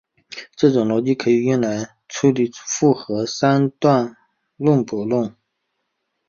[0.55, 4.17] 这种逻辑可以用来处理复合三段
[4.57, 5.35] 论悖论。